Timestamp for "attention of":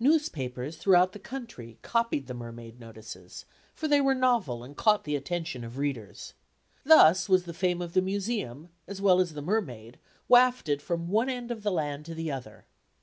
5.14-5.76